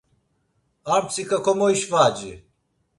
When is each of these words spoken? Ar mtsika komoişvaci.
Ar 0.93 1.01
mtsika 1.05 1.37
komoişvaci. 1.45 2.31